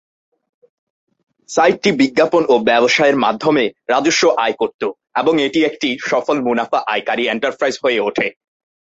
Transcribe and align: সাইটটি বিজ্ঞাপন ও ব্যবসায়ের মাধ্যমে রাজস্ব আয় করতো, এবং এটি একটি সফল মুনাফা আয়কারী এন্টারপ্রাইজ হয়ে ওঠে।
সাইটটি 1.49 1.89
বিজ্ঞাপন 2.01 2.43
ও 2.49 2.55
ব্যবসায়ের 2.69 3.17
মাধ্যমে 3.17 3.63
রাজস্ব 3.89 4.23
আয় 4.45 4.55
করতো, 4.61 4.87
এবং 5.15 5.33
এটি 5.47 5.59
একটি 5.65 5.89
সফল 6.09 6.37
মুনাফা 6.41 6.79
আয়কারী 6.93 7.23
এন্টারপ্রাইজ 7.27 7.75
হয়ে 7.83 7.99
ওঠে। 7.99 8.27